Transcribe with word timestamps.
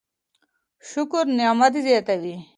شکر 0.89 1.25
نعمت 1.37 1.73
زياتوي. 1.85 2.35